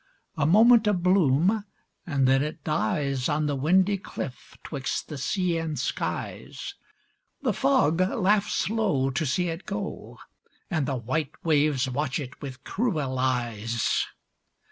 [0.35, 1.63] A moment of bloom,
[2.07, 6.73] and then it dies On the windy cliff 'twixt the sea and skies.
[7.43, 10.17] The fog laughs low to see it go,
[10.71, 14.07] And the white waves watch it with cruel eyes.